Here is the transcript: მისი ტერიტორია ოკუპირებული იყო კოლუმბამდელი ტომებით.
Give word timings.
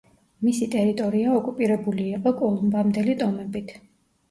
მისი 0.45 0.67
ტერიტორია 0.75 1.35
ოკუპირებული 1.41 2.07
იყო 2.15 2.35
კოლუმბამდელი 2.41 3.19
ტომებით. 3.23 3.79